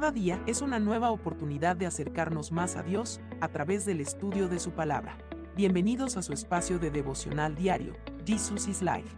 Cada 0.00 0.12
día 0.12 0.40
es 0.46 0.62
una 0.62 0.78
nueva 0.78 1.10
oportunidad 1.10 1.74
de 1.74 1.84
acercarnos 1.84 2.52
más 2.52 2.76
a 2.76 2.84
Dios 2.84 3.18
a 3.40 3.48
través 3.48 3.84
del 3.84 4.00
estudio 4.00 4.48
de 4.48 4.60
su 4.60 4.70
palabra. 4.70 5.18
Bienvenidos 5.56 6.16
a 6.16 6.22
su 6.22 6.32
espacio 6.32 6.78
de 6.78 6.92
devocional 6.92 7.56
diario, 7.56 7.94
Jesus 8.24 8.68
is 8.68 8.80
Life. 8.80 9.08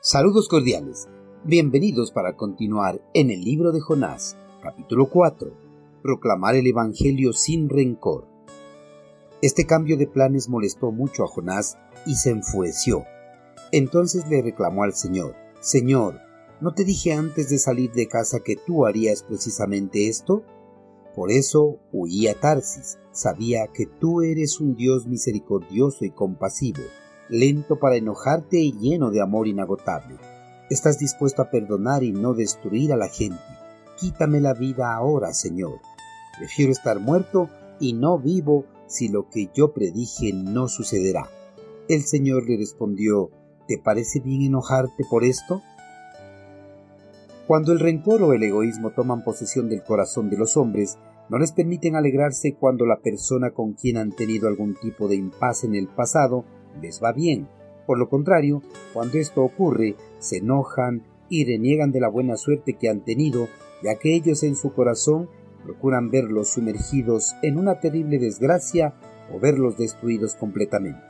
Saludos 0.00 0.48
cordiales. 0.48 1.08
Bienvenidos 1.44 2.10
para 2.10 2.36
continuar 2.36 3.00
en 3.14 3.30
el 3.30 3.42
libro 3.42 3.70
de 3.70 3.80
Jonás, 3.80 4.36
capítulo 4.60 5.08
4. 5.08 5.52
Proclamar 6.02 6.56
el 6.56 6.66
Evangelio 6.66 7.32
sin 7.32 7.68
rencor. 7.68 8.26
Este 9.40 9.66
cambio 9.66 9.96
de 9.96 10.08
planes 10.08 10.48
molestó 10.48 10.90
mucho 10.90 11.22
a 11.22 11.28
Jonás 11.28 11.78
y 12.06 12.16
se 12.16 12.30
enfureció. 12.30 13.04
Entonces 13.70 14.28
le 14.28 14.42
reclamó 14.42 14.82
al 14.82 14.94
Señor, 14.94 15.36
Señor, 15.60 16.24
¿no 16.64 16.72
te 16.72 16.84
dije 16.84 17.12
antes 17.12 17.50
de 17.50 17.58
salir 17.58 17.92
de 17.92 18.08
casa 18.08 18.40
que 18.40 18.56
tú 18.56 18.86
harías 18.86 19.22
precisamente 19.22 20.08
esto? 20.08 20.44
Por 21.14 21.30
eso 21.30 21.78
huí 21.92 22.26
a 22.26 22.40
Tarsis, 22.40 22.96
sabía 23.12 23.66
que 23.66 23.84
tú 23.84 24.22
eres 24.22 24.60
un 24.60 24.74
Dios 24.74 25.06
misericordioso 25.06 26.06
y 26.06 26.10
compasivo, 26.10 26.80
lento 27.28 27.78
para 27.78 27.96
enojarte 27.96 28.60
y 28.60 28.72
lleno 28.72 29.10
de 29.10 29.20
amor 29.20 29.46
inagotable. 29.46 30.16
Estás 30.70 30.98
dispuesto 30.98 31.42
a 31.42 31.50
perdonar 31.50 32.02
y 32.02 32.12
no 32.12 32.32
destruir 32.32 32.94
a 32.94 32.96
la 32.96 33.08
gente. 33.08 33.42
Quítame 33.98 34.40
la 34.40 34.54
vida 34.54 34.94
ahora, 34.94 35.34
Señor. 35.34 35.80
Prefiero 36.38 36.72
estar 36.72 36.98
muerto 36.98 37.50
y 37.78 37.92
no 37.92 38.18
vivo 38.18 38.64
si 38.86 39.08
lo 39.08 39.28
que 39.28 39.50
yo 39.54 39.74
predije 39.74 40.32
no 40.32 40.68
sucederá. 40.68 41.28
El 41.90 42.04
Señor 42.04 42.48
le 42.48 42.56
respondió, 42.56 43.28
¿te 43.68 43.76
parece 43.76 44.20
bien 44.20 44.40
enojarte 44.40 45.04
por 45.10 45.24
esto? 45.24 45.60
Cuando 47.46 47.72
el 47.72 47.80
rencor 47.80 48.22
o 48.22 48.32
el 48.32 48.42
egoísmo 48.42 48.90
toman 48.92 49.22
posesión 49.22 49.68
del 49.68 49.82
corazón 49.82 50.30
de 50.30 50.38
los 50.38 50.56
hombres, 50.56 50.98
no 51.28 51.38
les 51.38 51.52
permiten 51.52 51.94
alegrarse 51.94 52.54
cuando 52.54 52.86
la 52.86 53.00
persona 53.00 53.50
con 53.50 53.74
quien 53.74 53.98
han 53.98 54.12
tenido 54.12 54.48
algún 54.48 54.74
tipo 54.74 55.08
de 55.08 55.16
impasse 55.16 55.66
en 55.66 55.74
el 55.74 55.88
pasado 55.88 56.46
les 56.80 57.02
va 57.02 57.12
bien. 57.12 57.46
Por 57.86 57.98
lo 57.98 58.08
contrario, 58.08 58.62
cuando 58.94 59.18
esto 59.18 59.42
ocurre, 59.42 59.94
se 60.18 60.38
enojan 60.38 61.02
y 61.28 61.44
reniegan 61.44 61.92
de 61.92 62.00
la 62.00 62.08
buena 62.08 62.36
suerte 62.36 62.74
que 62.74 62.88
han 62.88 63.04
tenido, 63.04 63.48
ya 63.82 63.96
que 63.96 64.14
ellos 64.14 64.42
en 64.42 64.56
su 64.56 64.72
corazón 64.72 65.28
procuran 65.64 66.10
verlos 66.10 66.48
sumergidos 66.48 67.34
en 67.42 67.58
una 67.58 67.78
terrible 67.78 68.18
desgracia 68.18 68.94
o 69.34 69.38
verlos 69.38 69.76
destruidos 69.76 70.34
completamente. 70.34 71.00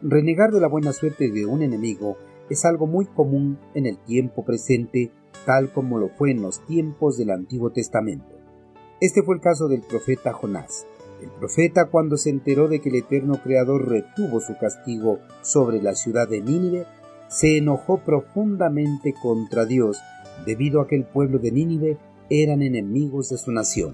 Renegar 0.00 0.52
de 0.52 0.60
la 0.60 0.68
buena 0.68 0.92
suerte 0.92 1.30
de 1.30 1.44
un 1.44 1.62
enemigo 1.62 2.16
es 2.48 2.64
algo 2.64 2.86
muy 2.86 3.06
común 3.06 3.58
en 3.74 3.86
el 3.86 3.98
tiempo 3.98 4.44
presente, 4.44 5.10
tal 5.46 5.72
como 5.72 5.98
lo 5.98 6.10
fue 6.10 6.32
en 6.32 6.42
los 6.42 6.66
tiempos 6.66 7.16
del 7.16 7.30
Antiguo 7.30 7.70
Testamento. 7.70 8.36
Este 9.00 9.22
fue 9.22 9.36
el 9.36 9.40
caso 9.40 9.68
del 9.68 9.80
profeta 9.80 10.32
Jonás. 10.32 10.86
El 11.22 11.30
profeta 11.30 11.86
cuando 11.86 12.18
se 12.18 12.28
enteró 12.28 12.68
de 12.68 12.80
que 12.80 12.90
el 12.90 12.96
eterno 12.96 13.40
Creador 13.42 13.88
retuvo 13.88 14.40
su 14.40 14.58
castigo 14.58 15.20
sobre 15.40 15.80
la 15.80 15.94
ciudad 15.94 16.28
de 16.28 16.42
Nínive, 16.42 16.84
se 17.28 17.56
enojó 17.56 17.98
profundamente 17.98 19.14
contra 19.14 19.64
Dios 19.64 19.98
debido 20.44 20.80
a 20.80 20.86
que 20.86 20.96
el 20.96 21.04
pueblo 21.04 21.38
de 21.38 21.52
Nínive 21.52 21.96
eran 22.28 22.60
enemigos 22.60 23.30
de 23.30 23.38
su 23.38 23.52
nación. 23.52 23.92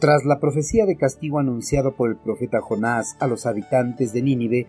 Tras 0.00 0.24
la 0.24 0.40
profecía 0.40 0.86
de 0.86 0.96
castigo 0.96 1.38
anunciado 1.38 1.94
por 1.94 2.10
el 2.10 2.16
profeta 2.16 2.60
Jonás 2.60 3.16
a 3.20 3.26
los 3.26 3.46
habitantes 3.46 4.12
de 4.12 4.22
Nínive, 4.22 4.66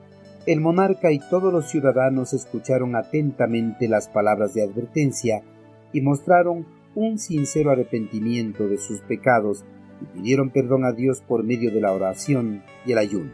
el 0.48 0.62
monarca 0.62 1.12
y 1.12 1.20
todos 1.20 1.52
los 1.52 1.70
ciudadanos 1.70 2.32
escucharon 2.32 2.96
atentamente 2.96 3.90
las 3.90 4.08
palabras 4.08 4.54
de 4.54 4.64
advertencia 4.64 5.44
y 5.92 6.00
mostraron 6.00 6.66
un 6.96 7.20
sincero 7.20 7.70
arrepentimiento 7.70 8.70
de 8.70 8.78
sus 8.78 9.02
pecados 9.02 9.66
y 10.02 10.06
pidieron 10.06 10.50
perdón 10.52 10.86
a 10.86 10.94
Dios 10.94 11.22
por 11.22 11.44
medio 11.44 11.70
de 11.70 11.82
la 11.82 11.92
oración 11.92 12.64
y 12.86 12.94
el 12.94 12.98
ayuno. 12.98 13.30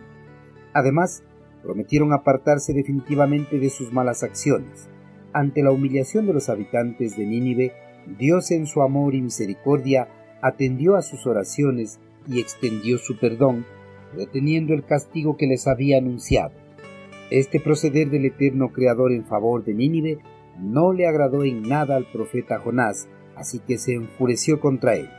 Además, 0.74 1.24
prometieron 1.62 2.14
apartarse 2.14 2.74
definitivamente 2.74 3.60
de 3.60 3.70
sus 3.70 3.94
malas 3.94 4.24
acciones. 4.24 4.90
Ante 5.34 5.62
la 5.62 5.72
humillación 5.72 6.26
de 6.26 6.34
los 6.34 6.50
habitantes 6.50 7.16
de 7.16 7.28
Nínive, 7.28 7.74
Dios 8.18 8.50
en 8.50 8.66
su 8.66 8.82
amor 8.82 9.14
y 9.14 9.22
misericordia 9.22 10.08
atendió 10.42 10.96
a 10.96 11.04
sus 11.04 11.28
oraciones 11.28 12.00
y 12.28 12.40
extendió 12.42 12.98
su 12.98 13.20
perdón, 13.20 13.68
deteniendo 14.18 14.74
el 14.74 14.84
castigo 14.84 15.38
que 15.38 15.46
les 15.46 15.68
había 15.68 16.00
anunciado. 16.00 16.63
Este 17.34 17.60
proceder 17.60 18.12
del 18.12 18.26
eterno 18.26 18.72
Creador 18.72 19.12
en 19.12 19.26
favor 19.26 19.66
de 19.66 19.74
Nínive 19.74 20.20
no 20.60 20.94
le 20.94 21.08
agradó 21.08 21.44
en 21.44 21.64
nada 21.64 21.96
al 21.96 22.06
profeta 22.12 22.60
Jonás, 22.60 23.10
así 23.36 23.58
que 23.58 23.80
se 23.80 23.96
enfureció 23.96 24.60
contra 24.60 24.94
él. 24.94 25.10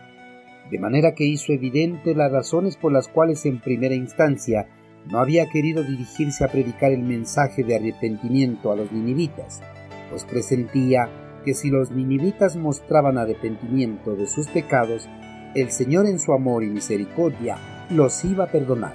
De 0.70 0.78
manera 0.78 1.16
que 1.16 1.24
hizo 1.24 1.52
evidente 1.52 2.14
las 2.14 2.30
razones 2.30 2.76
por 2.76 2.92
las 2.92 3.08
cuales 3.08 3.44
en 3.46 3.58
primera 3.58 3.96
instancia 3.96 4.68
no 5.10 5.18
había 5.18 5.46
querido 5.46 5.82
dirigirse 5.82 6.44
a 6.44 6.52
predicar 6.52 6.92
el 6.92 7.02
mensaje 7.02 7.64
de 7.64 7.74
arrepentimiento 7.74 8.70
a 8.70 8.76
los 8.76 8.92
ninivitas, 8.92 9.60
pues 10.08 10.24
presentía 10.24 11.08
que 11.44 11.52
si 11.52 11.68
los 11.68 11.90
ninivitas 11.90 12.54
mostraban 12.54 13.18
arrepentimiento 13.18 14.14
de 14.14 14.28
sus 14.28 14.46
pecados, 14.46 15.08
el 15.56 15.72
Señor 15.72 16.06
en 16.06 16.20
su 16.20 16.32
amor 16.32 16.62
y 16.62 16.68
misericordia 16.68 17.58
los 17.90 18.24
iba 18.24 18.44
a 18.44 18.52
perdonar. 18.52 18.94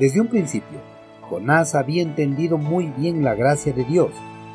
Desde 0.00 0.22
un 0.22 0.28
principio, 0.28 0.91
Jonás 1.32 1.74
había 1.74 2.02
entendido 2.02 2.58
muy 2.58 2.92
bien 2.96 3.24
la 3.24 3.34
gracia 3.34 3.72
de 3.72 3.84
Dios, 3.84 4.12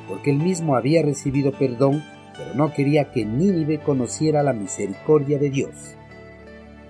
porque 0.07 0.29
él 0.29 0.38
mismo 0.38 0.75
había 0.75 1.01
recibido 1.01 1.51
perdón, 1.51 2.03
pero 2.38 2.53
no 2.53 2.71
quería 2.71 3.11
que 3.11 3.25
Nínive 3.25 3.79
conociera 3.79 4.43
la 4.43 4.53
misericordia 4.53 5.39
de 5.39 5.49
Dios. 5.49 5.95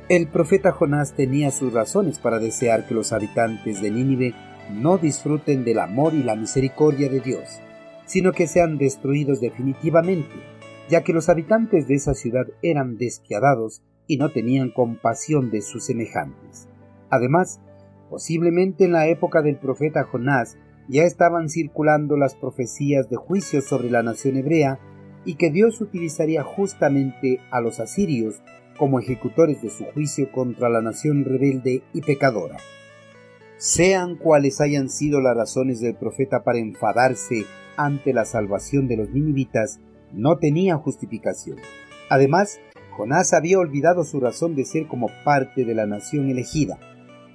El 0.10 0.28
profeta 0.28 0.72
Jonás 0.72 1.14
tenía 1.14 1.52
sus 1.52 1.72
razones 1.72 2.20
para 2.20 2.40
desear 2.40 2.86
que 2.86 2.94
los 2.94 3.14
habitantes 3.14 3.82
de 3.82 3.92
Nínive 3.92 4.34
no 4.70 4.98
disfruten 4.98 5.64
del 5.64 5.80
amor 5.80 6.14
y 6.14 6.24
la 6.24 6.36
misericordia 6.36 7.10
de 7.10 7.22
Dios 7.22 7.62
sino 8.08 8.32
que 8.32 8.48
sean 8.48 8.78
destruidos 8.80 9.40
definitivamente, 9.40 10.34
ya 10.90 11.04
que 11.04 11.14
los 11.14 11.30
habitantes 11.30 11.88
de 11.88 11.96
esa 11.96 12.16
ciudad 12.16 12.48
eran 12.64 12.98
despiadados 12.98 13.84
y 14.08 14.18
no 14.18 14.30
tenían 14.32 14.72
compasión 14.72 15.52
de 15.52 15.62
sus 15.62 15.86
semejantes. 15.86 16.68
Además, 17.10 17.60
posiblemente 18.10 18.86
en 18.86 18.94
la 18.94 19.08
época 19.08 19.42
del 19.42 19.58
profeta 19.58 20.04
Jonás 20.04 20.58
ya 20.88 21.04
estaban 21.04 21.50
circulando 21.50 22.18
las 22.18 22.36
profecías 22.36 23.10
de 23.10 23.18
juicio 23.18 23.62
sobre 23.62 23.90
la 23.90 24.04
nación 24.04 24.38
hebrea 24.38 24.80
y 25.26 25.36
que 25.36 25.52
Dios 25.52 25.82
utilizaría 25.82 26.44
justamente 26.44 27.40
a 27.52 27.60
los 27.60 27.80
asirios 27.80 28.42
como 28.78 29.00
ejecutores 29.00 29.62
de 29.62 29.70
su 29.70 29.84
juicio 29.86 30.32
contra 30.32 30.70
la 30.70 30.82
nación 30.82 31.26
rebelde 31.26 31.84
y 31.94 32.02
pecadora. 32.02 32.58
Sean 33.58 34.16
cuales 34.16 34.62
hayan 34.62 34.88
sido 34.88 35.20
las 35.20 35.36
razones 35.36 35.82
del 35.82 35.96
profeta 35.96 36.44
para 36.44 36.60
enfadarse 36.60 37.46
ante 37.76 38.14
la 38.14 38.26
salvación 38.26 38.88
de 38.88 38.98
los 38.98 39.10
ninivitas 39.10 39.80
no 40.14 40.38
tenía 40.38 40.78
justificación. 40.78 41.58
Además, 42.10 42.60
Jonás 42.92 43.34
había 43.34 43.60
olvidado 43.60 44.04
su 44.04 44.20
razón 44.20 44.56
de 44.56 44.66
ser 44.66 44.88
como 44.88 45.10
parte 45.26 45.66
de 45.66 45.76
la 45.76 45.86
nación 45.86 46.30
elegida, 46.30 46.80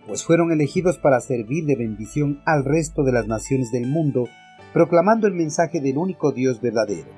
pues 0.07 0.25
fueron 0.25 0.53
elegidos 0.53 0.99
para 0.99 1.21
servir 1.21 1.65
de 1.65 1.77
bendición 1.77 2.43
al 2.45 2.65
resto 2.65 3.03
de 3.03 3.13
las 3.13 3.27
naciones 3.27 3.71
del 3.71 3.87
mundo, 3.87 4.29
proclamando 4.73 5.27
el 5.27 5.35
mensaje 5.35 5.81
del 5.81 5.99
único 5.99 6.33
Dios 6.33 6.61
verdadero. 6.61 7.11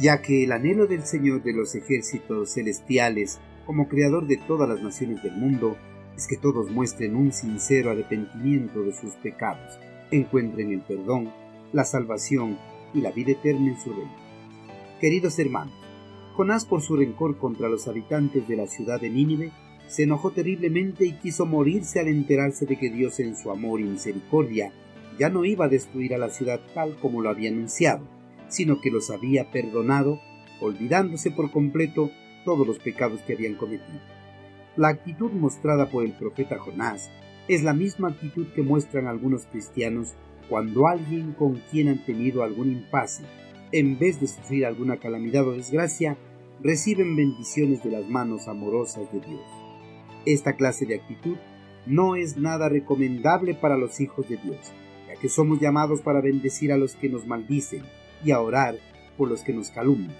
Ya 0.00 0.22
que 0.22 0.44
el 0.44 0.52
anhelo 0.52 0.86
del 0.86 1.04
Señor 1.04 1.42
de 1.42 1.52
los 1.52 1.74
ejércitos 1.74 2.54
celestiales, 2.54 3.38
como 3.66 3.88
creador 3.88 4.26
de 4.26 4.36
todas 4.36 4.68
las 4.68 4.82
naciones 4.82 5.22
del 5.22 5.36
mundo, 5.36 5.76
es 6.16 6.26
que 6.26 6.36
todos 6.36 6.70
muestren 6.70 7.16
un 7.16 7.32
sincero 7.32 7.90
arrepentimiento 7.90 8.82
de 8.82 8.92
sus 8.92 9.14
pecados, 9.14 9.78
encuentren 10.10 10.72
el 10.72 10.80
perdón 10.80 11.30
la 11.74 11.84
salvación 11.84 12.56
y 12.94 13.00
la 13.00 13.10
vida 13.10 13.32
eterna 13.32 13.68
en 13.68 13.80
su 13.80 13.92
reino. 13.92 14.14
Queridos 15.00 15.38
hermanos, 15.40 15.74
Jonás 16.36 16.64
por 16.64 16.82
su 16.82 16.96
rencor 16.96 17.36
contra 17.38 17.68
los 17.68 17.88
habitantes 17.88 18.46
de 18.48 18.56
la 18.56 18.66
ciudad 18.66 19.00
de 19.00 19.10
Nínive 19.10 19.52
se 19.86 20.04
enojó 20.04 20.30
terriblemente 20.30 21.06
y 21.06 21.12
quiso 21.12 21.46
morirse 21.46 22.00
al 22.00 22.08
enterarse 22.08 22.66
de 22.66 22.76
que 22.78 22.90
Dios 22.90 23.20
en 23.20 23.36
su 23.36 23.50
amor 23.50 23.80
y 23.80 23.84
misericordia 23.84 24.72
ya 25.18 25.28
no 25.28 25.44
iba 25.44 25.66
a 25.66 25.68
destruir 25.68 26.14
a 26.14 26.18
la 26.18 26.30
ciudad 26.30 26.60
tal 26.74 26.96
como 26.96 27.22
lo 27.22 27.30
había 27.30 27.50
anunciado, 27.50 28.06
sino 28.48 28.80
que 28.80 28.90
los 28.90 29.10
había 29.10 29.50
perdonado, 29.50 30.20
olvidándose 30.60 31.30
por 31.30 31.50
completo 31.50 32.10
todos 32.44 32.66
los 32.66 32.78
pecados 32.78 33.20
que 33.20 33.34
habían 33.34 33.54
cometido. 33.54 34.00
La 34.76 34.88
actitud 34.88 35.30
mostrada 35.30 35.90
por 35.90 36.04
el 36.04 36.12
profeta 36.12 36.58
Jonás 36.58 37.10
es 37.46 37.62
la 37.62 37.74
misma 37.74 38.08
actitud 38.08 38.46
que 38.54 38.62
muestran 38.62 39.06
algunos 39.06 39.46
cristianos 39.46 40.14
cuando 40.48 40.88
alguien 40.88 41.32
con 41.32 41.60
quien 41.70 41.88
han 41.88 42.04
tenido 42.04 42.42
algún 42.42 42.72
impasse, 42.72 43.22
en 43.72 43.98
vez 43.98 44.20
de 44.20 44.26
sufrir 44.26 44.66
alguna 44.66 44.98
calamidad 44.98 45.46
o 45.46 45.52
desgracia, 45.52 46.16
reciben 46.62 47.16
bendiciones 47.16 47.82
de 47.82 47.90
las 47.90 48.08
manos 48.08 48.48
amorosas 48.48 49.10
de 49.12 49.20
Dios. 49.20 49.63
Esta 50.26 50.54
clase 50.54 50.86
de 50.86 50.94
actitud 50.94 51.36
no 51.86 52.16
es 52.16 52.36
nada 52.36 52.68
recomendable 52.68 53.54
para 53.54 53.76
los 53.76 54.00
hijos 54.00 54.28
de 54.28 54.38
Dios, 54.38 54.72
ya 55.06 55.16
que 55.20 55.28
somos 55.28 55.60
llamados 55.60 56.00
para 56.00 56.20
bendecir 56.20 56.72
a 56.72 56.78
los 56.78 56.96
que 56.96 57.10
nos 57.10 57.26
maldicen 57.26 57.82
y 58.24 58.30
a 58.30 58.40
orar 58.40 58.76
por 59.18 59.28
los 59.28 59.42
que 59.42 59.52
nos 59.52 59.70
calumnian. 59.70 60.16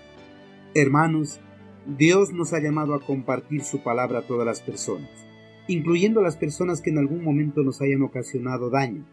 Hermanos, 0.75 1.41
Dios 1.87 2.33
nos 2.33 2.53
ha 2.53 2.61
llamado 2.61 2.95
a 2.95 3.01
compartir 3.01 3.63
su 3.63 3.83
palabra 3.83 4.21
a 4.21 4.27
todas 4.27 4.47
las 4.47 4.61
personas, 4.61 5.11
incluyendo 5.69 6.21
a 6.21 6.23
las 6.23 6.37
personas 6.37 6.83
que 6.83 6.91
en 6.91 6.99
algún 6.99 7.25
momento 7.25 7.63
nos 7.63 7.81
hayan 7.81 8.03
ocasionado 8.03 8.71
daño. 8.71 9.07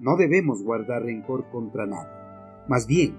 No 0.00 0.16
debemos 0.16 0.62
guardar 0.62 1.04
rencor 1.04 1.48
contra 1.50 1.86
nadie. 1.86 2.10
Más 2.68 2.86
bien, 2.86 3.16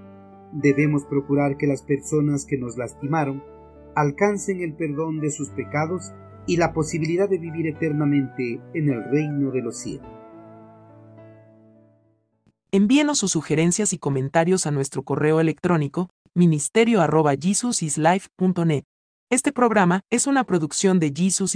debemos 0.51 1.05
procurar 1.05 1.57
que 1.57 1.67
las 1.67 1.83
personas 1.83 2.45
que 2.45 2.57
nos 2.57 2.77
lastimaron 2.77 3.43
alcancen 3.95 4.61
el 4.61 4.73
perdón 4.73 5.19
de 5.19 5.31
sus 5.31 5.49
pecados 5.49 6.13
y 6.47 6.57
la 6.57 6.73
posibilidad 6.73 7.29
de 7.29 7.37
vivir 7.37 7.67
eternamente 7.67 8.59
en 8.73 8.89
el 8.89 9.03
reino 9.11 9.51
de 9.51 9.61
los 9.61 9.77
cielos. 9.77 10.07
Envíenos 12.71 13.19
sus 13.19 13.31
sugerencias 13.31 13.93
y 13.93 13.97
comentarios 13.97 14.65
a 14.65 14.71
nuestro 14.71 15.03
correo 15.03 15.39
electrónico 15.39 16.09
ministerio.jesusislife.net. 16.33 18.83
Este 19.29 19.51
programa 19.51 20.01
es 20.09 20.25
una 20.25 20.45
producción 20.45 20.99
de 20.99 21.13
Jesus 21.15 21.45